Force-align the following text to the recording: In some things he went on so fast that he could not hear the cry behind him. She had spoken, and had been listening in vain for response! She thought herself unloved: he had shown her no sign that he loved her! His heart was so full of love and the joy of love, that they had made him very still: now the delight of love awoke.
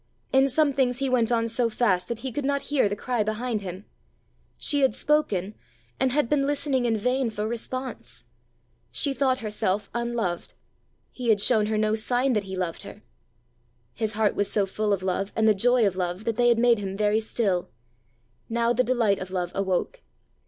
In 0.33 0.49
some 0.49 0.73
things 0.73 0.97
he 0.97 1.09
went 1.11 1.31
on 1.31 1.47
so 1.47 1.69
fast 1.69 2.07
that 2.07 2.21
he 2.25 2.31
could 2.31 2.43
not 2.43 2.63
hear 2.73 2.89
the 2.89 2.95
cry 2.95 3.21
behind 3.21 3.61
him. 3.61 3.85
She 4.57 4.79
had 4.81 4.95
spoken, 4.95 5.53
and 5.99 6.11
had 6.11 6.27
been 6.27 6.47
listening 6.47 6.85
in 6.85 6.97
vain 6.97 7.29
for 7.29 7.47
response! 7.47 8.23
She 8.91 9.13
thought 9.13 9.41
herself 9.45 9.91
unloved: 9.93 10.55
he 11.11 11.29
had 11.29 11.39
shown 11.39 11.67
her 11.67 11.77
no 11.77 11.93
sign 11.93 12.33
that 12.33 12.45
he 12.45 12.55
loved 12.55 12.81
her! 12.81 13.03
His 13.93 14.13
heart 14.13 14.33
was 14.33 14.51
so 14.51 14.65
full 14.65 14.91
of 14.91 15.03
love 15.03 15.31
and 15.35 15.47
the 15.47 15.53
joy 15.53 15.85
of 15.85 15.95
love, 15.95 16.23
that 16.23 16.35
they 16.35 16.47
had 16.49 16.57
made 16.57 16.79
him 16.79 16.97
very 16.97 17.19
still: 17.19 17.69
now 18.49 18.73
the 18.73 18.83
delight 18.83 19.19
of 19.19 19.29
love 19.29 19.51
awoke. 19.53 20.01